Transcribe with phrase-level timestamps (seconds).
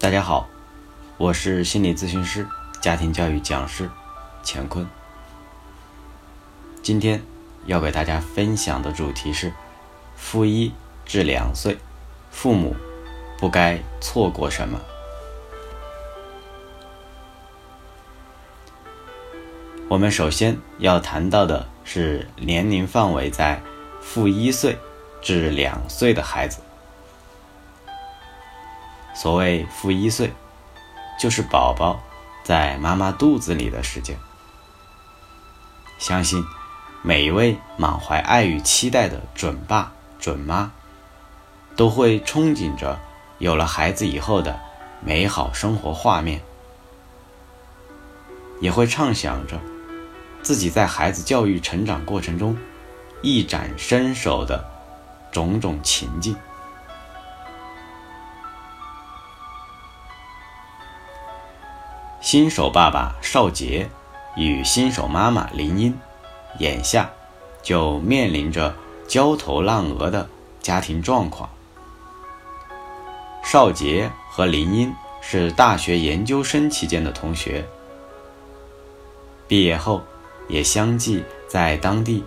[0.00, 0.48] 大家好，
[1.16, 2.46] 我是心理咨询师、
[2.80, 3.90] 家庭教育讲师
[4.44, 4.86] 乾坤。
[6.80, 7.20] 今天
[7.66, 9.52] 要给大家分享的主题是：
[10.14, 10.72] 负一
[11.04, 11.76] 至两岁，
[12.30, 12.76] 父母
[13.40, 14.80] 不该错过什么。
[19.88, 23.60] 我们首先要谈到的是年龄范围在
[24.00, 24.78] 负一岁
[25.20, 26.60] 至两岁的孩子。
[29.20, 30.32] 所谓负一岁，
[31.18, 31.98] 就是宝宝
[32.44, 34.16] 在妈妈肚子里的时间。
[35.98, 36.44] 相信
[37.02, 40.70] 每一位满怀爱与期待的准爸准妈，
[41.74, 43.00] 都会憧憬着
[43.38, 44.60] 有了孩子以后的
[45.00, 46.40] 美好生活画面，
[48.60, 49.58] 也会畅想着。
[50.44, 52.56] 自己在孩子教育成长过程中
[53.20, 54.64] 一展身手的
[55.32, 56.36] 种种情境。
[62.30, 63.88] 新手爸爸邵杰
[64.36, 65.98] 与新手妈妈林英，
[66.58, 67.10] 眼下
[67.62, 68.74] 就面临着
[69.06, 70.28] 焦头烂额的
[70.60, 71.48] 家庭状况。
[73.42, 77.64] 邵杰和林英是大学研究生期间的同学，
[79.48, 80.02] 毕业后。
[80.48, 82.22] 也相继在当地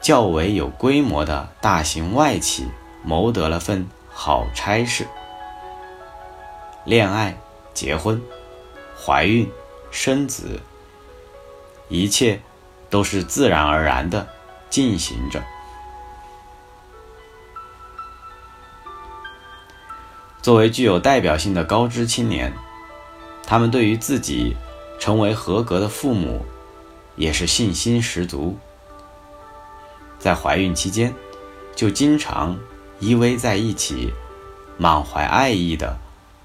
[0.00, 2.66] 较为有规模的大型外企
[3.02, 5.06] 谋得了份好差事。
[6.86, 7.36] 恋爱、
[7.74, 8.22] 结婚、
[9.04, 9.50] 怀孕、
[9.90, 10.60] 生子，
[11.88, 12.40] 一切
[12.88, 14.28] 都是自然而然的
[14.70, 15.42] 进行着。
[20.40, 22.52] 作为具有代表性的高知青年，
[23.44, 24.56] 他们对于自己
[24.98, 26.44] 成为合格的父母。
[27.14, 28.56] 也是信心十足，
[30.18, 31.14] 在怀孕期间，
[31.76, 32.58] 就经常
[33.00, 34.14] 依偎在一起，
[34.78, 35.98] 满怀爱意的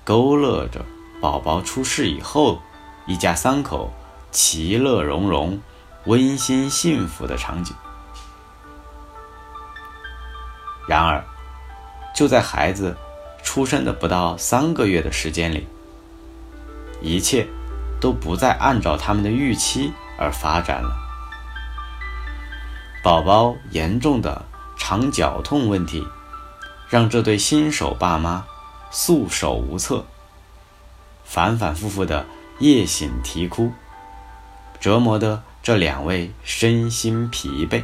[0.03, 0.85] 勾勒着
[1.19, 2.61] 宝宝出世以后，
[3.05, 3.91] 一家三口
[4.31, 5.59] 其乐融融、
[6.05, 7.75] 温馨幸福的场景。
[10.87, 11.23] 然而，
[12.15, 12.95] 就在孩子
[13.43, 15.67] 出生的不到三个月的时间里，
[17.01, 17.47] 一切
[17.99, 19.93] 都不再按照他们的预期。
[20.19, 20.97] 而发展了，
[23.03, 24.43] 宝宝严重的
[24.75, 26.07] 肠绞痛问题，
[26.89, 28.43] 让这对新手爸妈
[28.89, 30.03] 束手无策，
[31.27, 32.25] 反反复复的
[32.59, 33.71] 夜醒啼哭，
[34.79, 37.83] 折磨的这两位身心疲惫。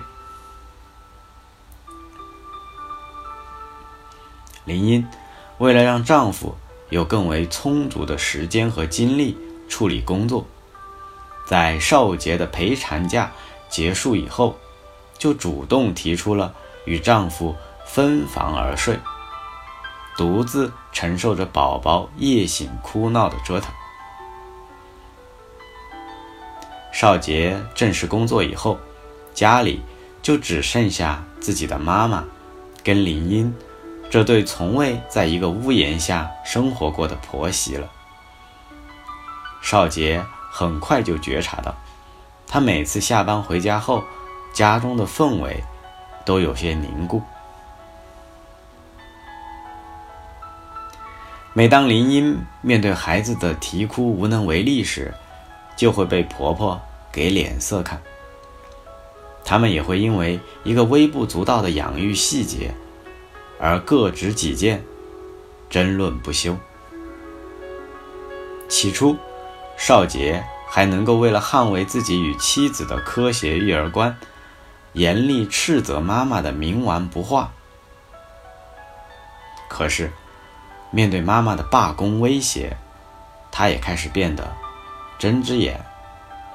[4.64, 5.06] 林英
[5.58, 6.56] 为了让丈夫
[6.90, 9.38] 有更为充足的时间和精力
[9.68, 10.48] 处理工作。
[11.46, 13.30] 在少杰的陪产假
[13.70, 14.58] 结束以后，
[15.18, 16.56] 就主动提出了
[16.86, 17.54] 与丈夫
[17.86, 18.98] 分房而睡，
[20.18, 23.74] 独自承受着宝宝夜醒哭闹的折腾。
[26.92, 28.78] 少杰正式工作以后，
[29.34, 29.82] 家里
[30.22, 32.24] 就只剩下自己的妈妈
[32.84, 33.54] 跟林英
[34.10, 37.90] 这对从未在一个屋檐下生活过的婆媳了。
[39.62, 40.24] 少杰。
[40.56, 41.76] 很快就觉察到，
[42.46, 44.04] 他每次下班回家后，
[44.54, 45.64] 家中的氛围
[46.24, 47.24] 都有些凝固。
[51.56, 55.14] 每当林英面对孩子的啼哭无能为力时，
[55.78, 56.82] 就会被婆婆
[57.12, 58.02] 给脸色看。
[59.46, 62.74] 他们也会因为一个微不足道的养育细节
[63.60, 64.84] 而各执己见，
[65.70, 66.58] 争论不休。
[68.68, 69.16] 起初。
[69.76, 74.16] 少杰还能够为了捍卫自己与妻子的科学育儿观，
[74.94, 77.52] 严厉斥责妈妈的冥顽不化。
[79.68, 80.12] 可是，
[80.94, 82.78] 面对妈妈的罢工威胁，
[83.52, 84.50] 他也开始变得
[85.18, 85.84] 睁只眼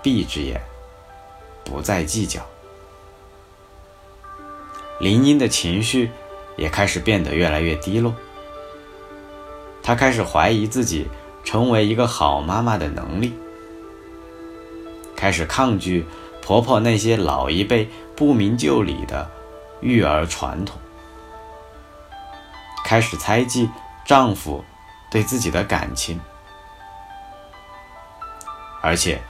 [0.02, 0.58] 闭只眼，
[1.64, 2.40] 不再计较。
[5.00, 6.10] 林英的情绪
[6.56, 8.14] 也开始变得越来越低落，
[9.82, 11.06] 她开始怀疑自己。
[11.44, 13.32] 成为一个好妈妈的能力，
[15.16, 16.04] 开始抗拒
[16.42, 19.30] 婆婆那些老一辈不明就里的
[19.80, 20.78] 育儿传统，
[22.84, 23.70] 开始猜忌
[24.08, 24.64] 丈夫
[25.10, 26.18] 对自己的感情，
[28.80, 29.20] 而且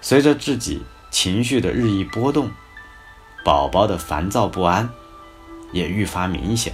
[0.00, 2.48] 随着自己情绪的日益波动，
[3.44, 4.88] 宝宝的烦躁不安
[5.72, 6.72] 也愈发明显。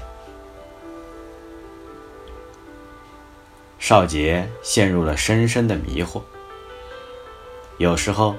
[3.79, 6.21] 少杰陷入了深深的迷惑，
[7.79, 8.37] 有时候，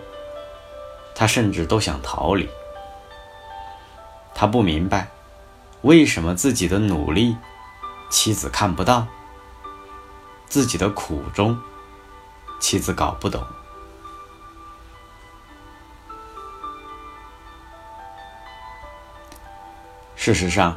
[1.15, 2.47] 他甚至都想逃离。
[4.35, 5.07] 他不明白，
[5.81, 7.35] 为什么自己的努力，
[8.09, 9.07] 妻子看不到，
[10.47, 11.59] 自己的苦衷，
[12.59, 13.45] 妻子搞不懂。
[20.15, 20.75] 事实上，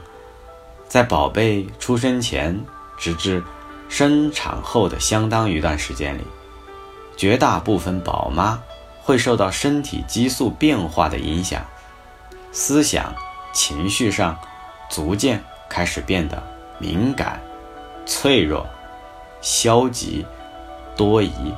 [0.88, 2.62] 在宝贝出生前，
[2.98, 3.42] 直至
[3.88, 6.22] 生产后的相当一段时间里，
[7.16, 8.60] 绝大部分宝妈
[9.00, 11.64] 会受到身体激素变化的影响，
[12.52, 13.14] 思想、
[13.54, 14.36] 情绪上
[14.90, 16.42] 逐渐开始变得
[16.78, 17.40] 敏感、
[18.06, 18.66] 脆弱、
[19.40, 20.24] 消极、
[20.96, 21.52] 多疑。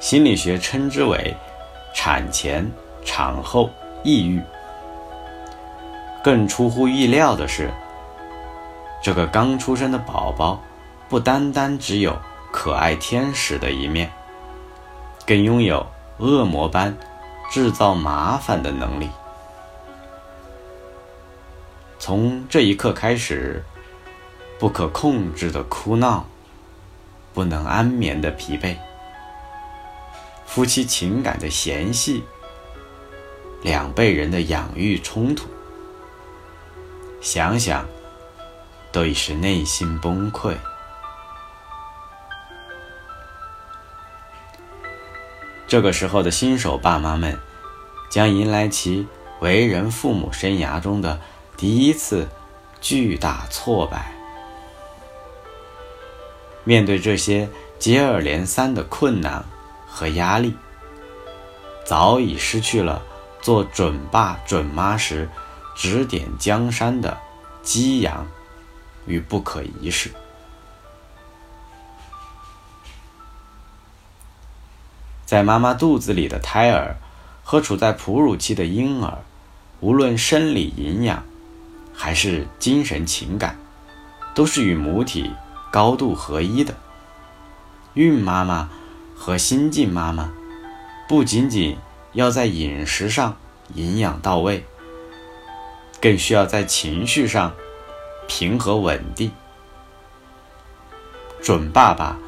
[0.00, 1.34] 心理学称之为
[1.94, 2.70] 产前、
[3.04, 3.70] 产后
[4.02, 4.42] 抑郁。
[6.22, 7.70] 更出乎意料的是，
[9.02, 10.60] 这个刚出生的宝宝
[11.08, 12.16] 不单单只有
[12.52, 14.10] 可爱天使的一面，
[15.26, 15.86] 更拥有
[16.18, 16.96] 恶魔般
[17.50, 19.08] 制造麻烦的能力。
[22.06, 23.64] 从这一刻开始，
[24.58, 26.26] 不可控制的哭闹，
[27.32, 28.76] 不能安眠的疲惫，
[30.44, 32.22] 夫妻情感的嫌隙，
[33.62, 35.48] 两辈人的养育冲突。
[37.22, 37.86] 想想，
[38.92, 40.54] 都已是内心崩溃。
[45.66, 47.38] 这个时候的新手爸妈们，
[48.10, 49.06] 将迎来其
[49.40, 51.18] 为人父母生涯中的
[51.56, 52.28] 第一次
[52.80, 54.12] 巨大挫败。
[56.64, 57.48] 面对这些
[57.78, 59.44] 接二连三的困难
[59.86, 60.54] 和压力，
[61.84, 63.02] 早已失去了
[63.42, 65.28] 做准爸准妈时。
[65.76, 67.18] 指点江山的
[67.60, 68.28] 激扬
[69.06, 70.08] 与不可一世，
[75.26, 76.94] 在妈妈肚子里的胎儿
[77.42, 79.18] 和处在哺乳期的婴儿，
[79.80, 81.24] 无论生理营养
[81.94, 83.58] 还是精神情感，
[84.34, 85.30] 都是与母体
[85.72, 86.74] 高度合一的。
[87.94, 88.68] 孕妈妈
[89.16, 90.32] 和新晋妈妈
[91.08, 91.78] 不仅仅
[92.12, 93.36] 要在饮食上
[93.74, 94.64] 营养到位。
[96.00, 97.54] 更需要在情绪上
[98.28, 99.32] 平和稳定。
[101.42, 102.18] 准爸爸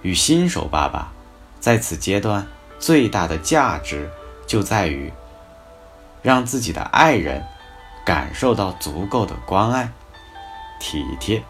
[0.00, 1.12] 与新手爸爸
[1.60, 2.46] 在此阶段
[2.78, 4.08] 最大的价值
[4.46, 5.12] 就在于
[6.22, 7.44] 让自己的爱人
[8.06, 9.92] 感受到足够的关爱、
[10.80, 11.42] 体贴，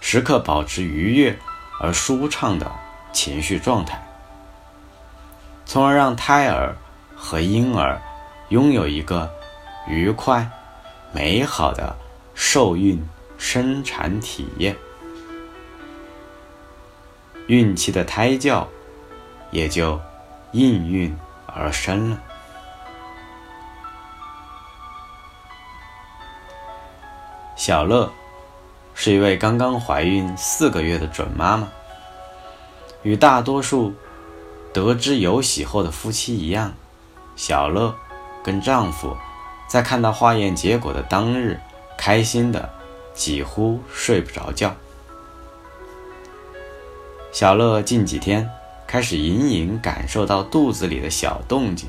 [0.00, 1.38] 时刻保持愉悦
[1.80, 2.68] 而舒畅的
[3.12, 4.02] 情绪状态，
[5.64, 6.74] 从而让胎儿
[7.14, 8.00] 和婴儿。
[8.48, 9.30] 拥有一个
[9.86, 10.50] 愉快、
[11.12, 11.94] 美好的
[12.34, 13.06] 受孕
[13.36, 14.74] 生产体验，
[17.46, 18.66] 孕期的胎教
[19.50, 20.00] 也就
[20.52, 21.14] 应运
[21.44, 22.18] 而生了。
[27.58, 28.08] 小乐
[28.94, 31.68] 是一位刚刚怀孕四个月的准妈妈，
[33.02, 33.92] 与大多数
[34.72, 36.72] 得知有喜后的夫妻一样，
[37.34, 37.92] 小乐。
[38.44, 39.14] 跟丈夫
[39.68, 41.60] 在看到化验结果的当日，
[41.98, 42.70] 开心的
[43.12, 44.74] 几乎睡不着觉。
[47.32, 48.48] 小乐近几天
[48.86, 51.88] 开始隐隐感受到肚子里的小动静，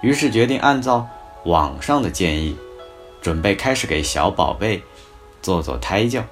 [0.00, 1.06] 于是决定按照
[1.44, 2.56] 网上的建议，
[3.20, 4.82] 准备开始给小宝贝
[5.42, 6.24] 做做胎教。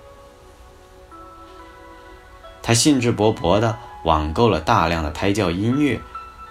[2.62, 6.00] 他兴致勃勃地网购了大量的胎教音乐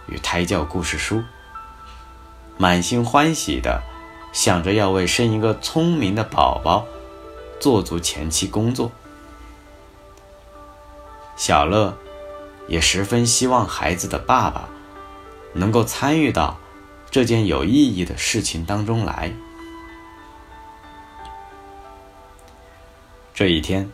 [0.07, 1.23] 与胎教故事书。
[2.57, 3.83] 满心欢喜的
[4.33, 6.87] 想着要为生一个聪明的宝宝
[7.59, 8.91] 做足前期工作，
[11.35, 11.95] 小乐
[12.67, 14.69] 也十分希望孩子的爸爸
[15.53, 16.57] 能够参与到
[17.11, 19.31] 这件有意义的事情当中来。
[23.37, 23.87] 这一天，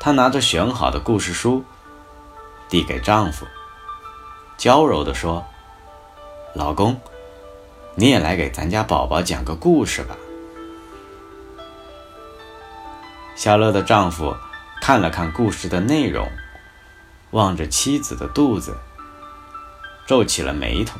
[0.00, 1.62] 她拿着选好的故事书
[2.70, 3.44] 递给丈夫，
[4.56, 5.44] 娇柔地说
[6.56, 6.98] ：“老公。”
[7.94, 10.16] 你也来给咱家宝宝讲个故事吧。
[13.36, 14.34] 小乐的丈夫
[14.80, 16.26] 看了看故事的内容，
[17.32, 18.78] 望着妻子的肚子，
[20.06, 20.98] 皱起了眉头。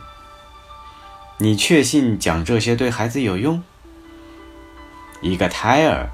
[1.39, 3.63] 你确信讲这些对孩子有用？
[5.23, 6.11] 一个胎儿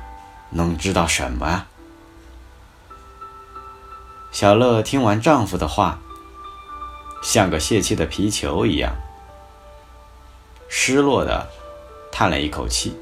[0.54, 1.66] 能知道什么啊？
[4.30, 5.98] 小乐听完丈夫的话，
[7.22, 8.94] 像个泄气的皮球一样。
[10.68, 11.48] 失落的
[12.10, 12.96] 叹了一口气，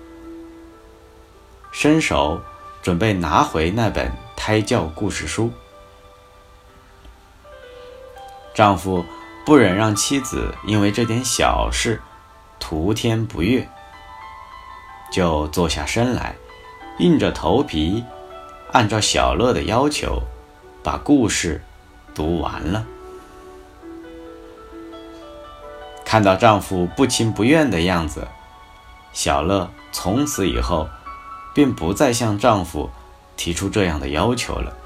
[1.71, 2.40] 伸手
[2.82, 5.50] 准备拿回那本胎教故事书。
[8.54, 9.04] 丈夫
[9.47, 12.00] 不忍让妻子因为这点小事
[12.61, 13.66] 徒添不悦，
[15.11, 16.37] 就坐下身来，
[16.99, 18.05] 硬着头皮，
[18.73, 20.23] 按照小乐的要求，
[20.83, 21.63] 把故事
[22.15, 22.85] 读完了。
[26.05, 28.29] 看到丈夫不情不愿的样子，
[29.13, 30.89] 小乐从此以后
[31.55, 32.91] 便不再向丈夫
[33.37, 34.77] 提出这样的要求了。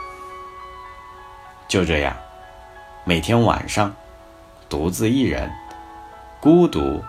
[1.66, 2.16] 就这样，
[3.04, 3.92] 每天晚上，
[4.68, 5.50] 独自一人，
[6.40, 7.02] 孤独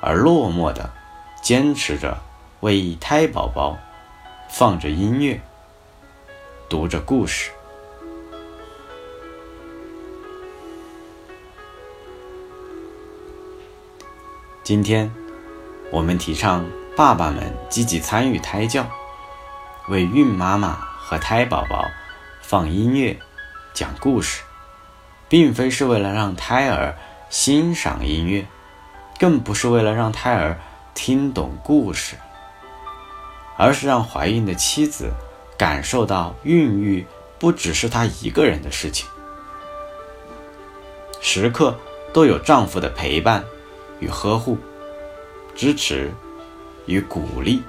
[0.00, 0.90] 而落寞的
[1.40, 2.18] 坚持着
[2.60, 3.78] 为胎宝宝
[4.48, 5.40] 放着音乐，
[6.68, 7.50] 读着故事。
[14.62, 15.12] 今天，
[15.92, 16.64] 我们提倡
[16.96, 18.86] 爸爸们积极参与胎教，
[19.88, 21.86] 为孕妈妈和胎宝宝
[22.40, 23.16] 放音乐、
[23.74, 24.42] 讲故事，
[25.28, 26.96] 并非是为了让胎儿
[27.28, 28.46] 欣赏音乐，
[29.20, 30.58] 更不是为了让胎儿
[30.94, 32.16] 听懂故事，
[33.56, 35.10] 而是让怀孕的妻子
[35.56, 37.06] 感受到孕育
[37.38, 39.08] 不只是她一个人的事情，
[41.20, 41.78] 时刻
[42.12, 43.44] 都有丈夫的陪伴。
[43.98, 44.58] 与呵护、
[45.54, 46.12] 支持
[46.84, 47.62] 与鼓励，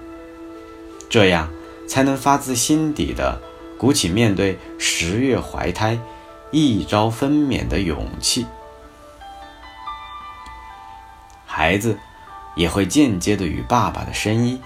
[1.09, 1.49] 这样
[1.87, 3.41] 才能发自心底的
[3.77, 5.97] 鼓起面对十月怀胎、
[6.51, 8.45] 一朝分娩的勇气。
[11.45, 11.97] 孩子
[12.57, 14.61] 也会间接的与爸爸的声音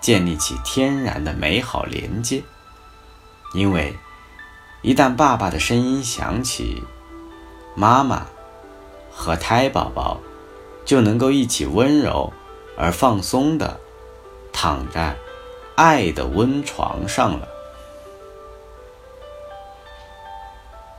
[0.00, 2.42] 建立起天然的美好连接，
[3.54, 3.96] 因为
[4.82, 6.82] 一旦爸爸的声音响起，
[7.74, 8.26] 妈妈
[9.12, 10.20] 和胎宝宝。
[10.82, 12.32] 就能够一起温柔
[12.76, 13.78] 而放松的
[14.52, 15.14] 躺在
[15.76, 17.46] 爱的温床上了。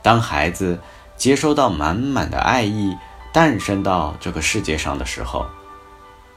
[0.00, 0.80] 当孩子
[1.16, 2.96] 接收到满满的爱意
[3.34, 5.44] 诞生到这个世界上的时候，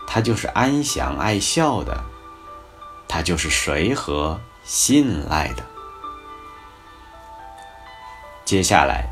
[0.05, 2.03] 他就是安详爱笑的，
[3.07, 5.63] 他就是随和信赖的。
[8.43, 9.07] 接下来，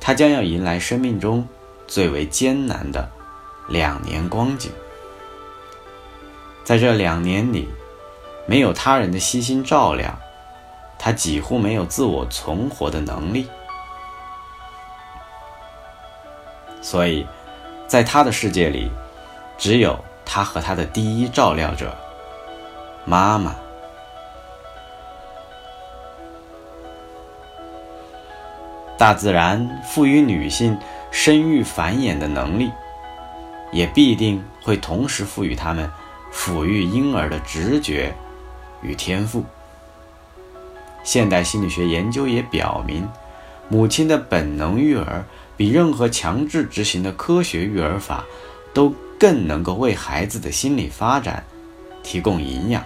[0.00, 1.46] 他将要迎来生命中
[1.86, 3.10] 最为艰难的。
[3.68, 4.72] 两年光景，
[6.64, 7.68] 在这两年里，
[8.44, 10.12] 没有他人的悉心照料，
[10.98, 13.48] 他几乎没有自我存活的能力。
[16.82, 17.24] 所以，
[17.86, 18.90] 在他的世界里，
[19.56, 21.96] 只有他和他的第一照料者——
[23.04, 23.54] 妈妈。
[28.98, 30.78] 大自然赋予女性
[31.10, 32.70] 生育繁衍的能力。
[33.72, 35.88] 也必定会同时赋予他们
[36.32, 38.12] 抚育婴儿的直觉
[38.82, 39.44] 与天赋。
[41.04, 43.08] 现代心理学研究也表明，
[43.68, 45.24] 母亲的本能育儿
[45.56, 48.24] 比任何强制执行的科学育儿法
[48.74, 51.44] 都更能够为孩子的心理发展
[52.02, 52.84] 提供营养。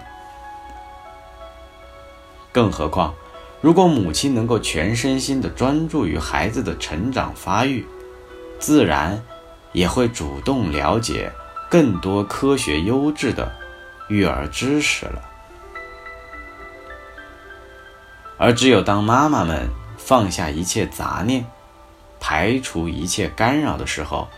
[2.51, 3.13] 更何况，
[3.61, 7.85] 如果母亲能够全身心的专注于孩子的成长发育，
[8.59, 9.21] 自然。
[9.73, 11.29] 也会主动了解
[11.69, 13.51] 更多科学优质的
[14.07, 15.21] 育儿知识了。
[18.37, 19.67] 而只有当妈妈们
[19.97, 21.45] 放下一切杂念，
[22.21, 24.29] 排除一切干扰的时候，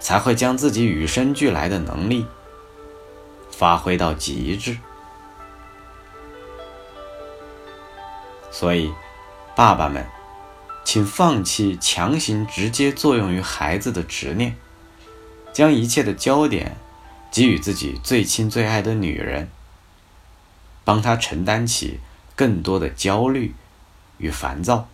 [0.00, 2.24] 才会将自己与生俱来的能力
[3.56, 4.76] 发挥到极致。
[8.50, 8.92] 所以，
[9.54, 10.06] 爸爸们。
[10.84, 14.56] 请放弃强行直接作用于孩子的执念，
[15.52, 16.76] 将一切的焦点
[17.28, 19.50] 给予自己最亲最爱的女人，
[20.84, 21.98] 帮她承担起
[22.36, 23.52] 更多的焦虑
[24.18, 24.86] 与烦躁，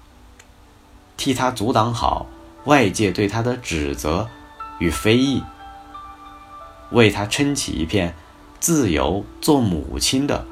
[1.19, 2.25] 替她阻挡好
[2.64, 4.31] 外界对她的指责
[4.78, 5.42] 与非议，
[6.90, 8.14] 为她撑起一片
[8.62, 10.47] 自由做母亲的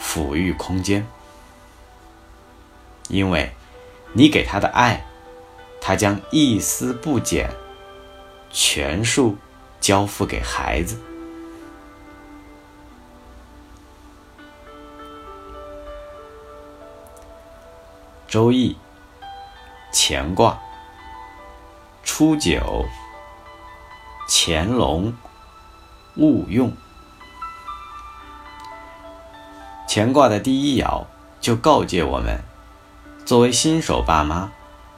[0.00, 1.06] 抚育空间，
[3.08, 3.52] 因为。
[4.14, 5.06] 你给他的爱，
[5.80, 7.48] 他将一丝不减，
[8.50, 9.38] 全数
[9.80, 11.00] 交付给孩子。
[18.28, 18.76] 周易
[19.94, 20.60] 乾卦
[22.04, 22.84] 初九，
[24.28, 25.14] 乾隆
[26.16, 26.70] 勿用。
[29.94, 31.04] 乾卦的第一爻
[31.38, 32.40] 就告诫我们。
[33.26, 34.50] 作为新手爸妈，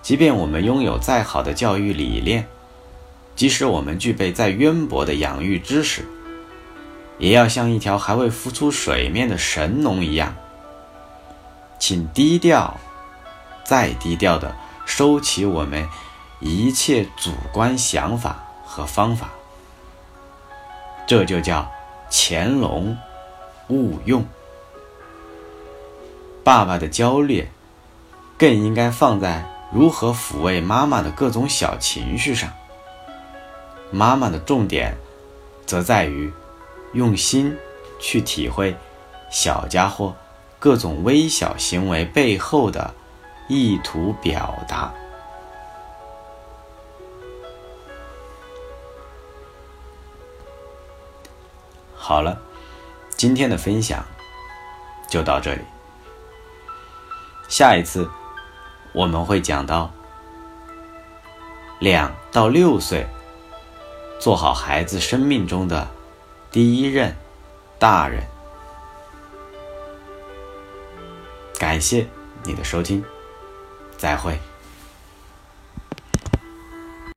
[0.03, 2.47] 即便我们拥有再好的教育理念，
[3.35, 6.07] 即使我们具备再渊博的养育知识，
[7.19, 10.33] 也要像一条还未浮出水面的神农一样，
[11.81, 12.79] 请低调，
[13.65, 14.55] 再低调的
[14.87, 15.89] 收起我们
[16.39, 19.31] 一切主观想法和方法。
[21.05, 21.69] 这就叫
[22.09, 22.97] 潜龙
[23.71, 24.25] 勿用。
[26.45, 27.49] 爸爸的焦虑
[28.37, 32.53] 更应该放在如何抚慰妈妈的各种小情绪上。
[33.91, 34.95] 妈妈的重点
[35.65, 36.31] 则在于
[36.93, 37.57] 用心
[37.99, 38.77] 去体会
[39.31, 40.15] 小家伙
[40.59, 42.93] 各种微小行为背后的
[43.49, 44.93] 意图表达。
[51.97, 52.39] 好了，
[53.17, 54.05] 今天的分享
[55.09, 55.63] 就到这里。
[57.57, 58.11] 下一次
[58.93, 59.89] 我们会讲到
[61.79, 63.07] 两到六岁，
[64.21, 65.87] 做好孩子生命中的
[66.51, 67.15] 第一任
[67.79, 68.25] 大人。
[71.57, 72.09] 感谢
[72.43, 73.05] 你的收听，
[73.97, 74.37] 再会。